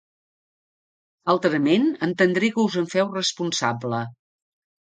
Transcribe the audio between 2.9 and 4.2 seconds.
feu responsable.